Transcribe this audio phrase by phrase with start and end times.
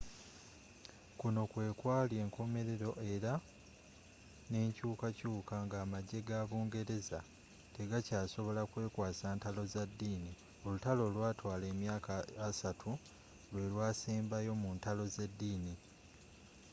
[1.19, 3.33] kuno kwe kwali enkomerero era
[4.49, 7.19] n'enkyukakyuka nga amagye ga bungereza
[7.75, 10.31] tegakyasobola kwekwasa ntalo za ddini
[10.65, 12.13] olutalo olwatwala emyaka
[12.47, 12.91] assatu
[13.51, 15.73] lwe lwasembayo mu ntalo z'eddini